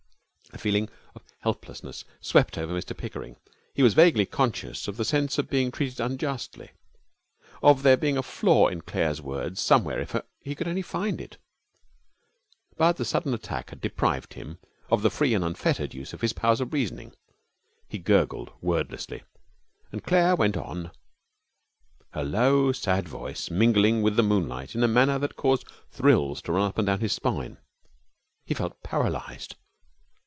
[0.53, 3.37] A feeling of helplessness swept over Mr Pickering.
[3.73, 6.71] He was vaguely conscious of a sense of being treated unjustly,
[7.63, 11.37] of there being a flaw in Claire's words somewhere if he could only find it,
[12.75, 14.59] but the sudden attack had deprived him
[14.89, 17.15] of the free and unfettered use of his powers of reasoning.
[17.87, 19.23] He gurgled wordlessly,
[19.93, 20.91] and Claire went on,
[22.11, 26.51] her low, sad voice mingling with the moonlight in a manner that caused thrills to
[26.51, 27.57] run up and down his spine.
[28.43, 29.55] He felt paralyzed.